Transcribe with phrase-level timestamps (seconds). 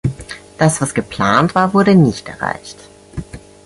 [0.57, 2.89] Das, was geplant war, wurde nicht erreicht.